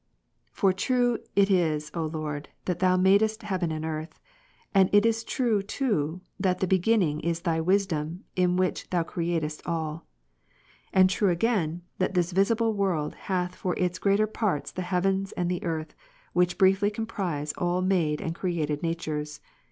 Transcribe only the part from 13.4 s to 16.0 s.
for its greater parts the heaven ^^' and the earth,